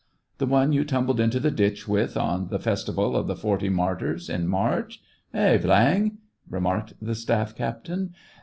[0.39, 4.31] "The one you tumbled into the ditch with, on the festival of the forty martyrs,
[4.31, 4.99] in March .^
[5.31, 5.59] Hey!
[5.59, 6.17] Viang
[6.49, 8.15] }"remarked the staff captain.